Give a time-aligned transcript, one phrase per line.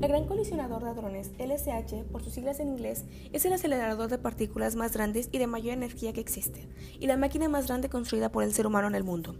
[0.00, 4.18] El Gran Colisionador de Hadrones, LSH, por sus siglas en inglés, es el acelerador de
[4.18, 6.68] partículas más grandes y de mayor energía que existe,
[7.00, 9.34] y la máquina más grande construida por el ser humano en el mundo.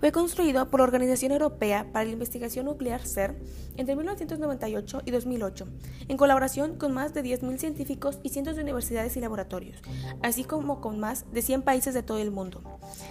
[0.00, 3.40] Fue construido por la Organización Europea para la Investigación Nuclear CER
[3.78, 5.68] entre 1998 y 2008,
[6.08, 9.80] en colaboración con más de 10.000 científicos y cientos de universidades y laboratorios,
[10.22, 12.60] así como con más de 100 países de todo el mundo.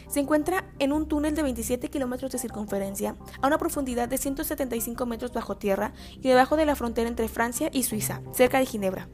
[0.08, 5.08] Se encuentra en un túnel de 27 kilómetros de circunferencia, a una profundidad de 175
[5.08, 9.08] metros bajo tierra y debajo de la frontera entre Francia y Suiza, cerca de Ginebra.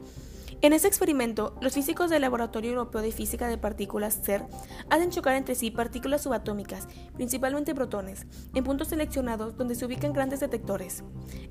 [0.60, 4.44] En este experimento, los físicos del Laboratorio Europeo de Física de Partículas CER
[4.90, 10.40] hacen chocar entre sí partículas subatómicas, principalmente protones, en puntos seleccionados donde se ubican grandes
[10.40, 11.04] detectores.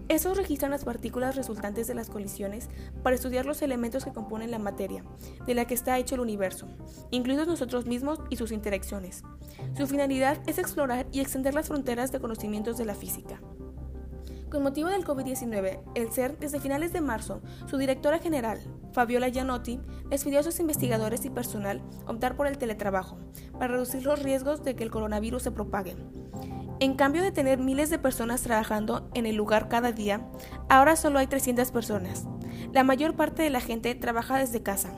[0.09, 2.69] Estos registran las partículas resultantes de las colisiones
[3.05, 5.05] para estudiar los elementos que componen la materia,
[5.47, 6.67] de la que está hecho el universo,
[7.13, 9.23] incluidos nosotros mismos y sus interacciones.
[9.77, 13.41] Su finalidad es explorar y extender las fronteras de conocimientos de la física.
[14.57, 18.59] Con motivo del COVID-19, el CERN, desde finales de marzo, su directora general,
[18.91, 19.79] Fabiola Gianotti,
[20.11, 23.19] les pidió a sus investigadores y personal optar por el teletrabajo,
[23.53, 25.95] para reducir los riesgos de que el coronavirus se propague.
[26.81, 30.27] En cambio de tener miles de personas trabajando en el lugar cada día,
[30.71, 32.27] ahora solo hay 300 personas.
[32.77, 34.93] La mayor parte de la gente trabaja desde casa.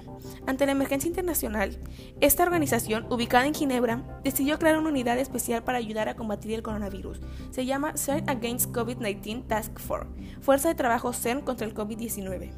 [0.49, 1.79] Ante la emergencia internacional,
[2.21, 6.65] esta organización, ubicada en Ginebra, decidió crear una unidad especial para ayudar a combatir el
[6.65, 7.21] coronavirus.
[7.53, 12.51] Se llama CERN Against COVID-19 Task Force, Fuerza de Trabajo CERN contra el COVID-19.